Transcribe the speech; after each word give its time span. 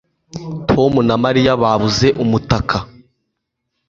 Tom 0.69 0.93
na 1.07 1.15
Mariya 1.23 1.51
babuze 1.63 2.07
umutaka 2.23 2.77